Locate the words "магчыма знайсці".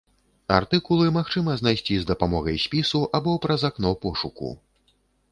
1.17-1.97